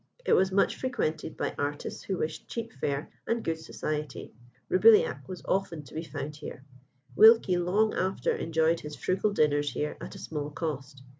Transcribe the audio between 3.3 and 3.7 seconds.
good